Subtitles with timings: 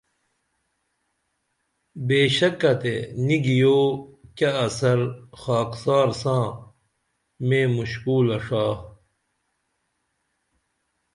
[2.07, 3.77] بے شکہ تے نی گِیو
[4.37, 4.99] کیہ اثر
[5.41, 6.45] خاکسار ساں
[7.47, 8.65] میں مُشکولہ ݜا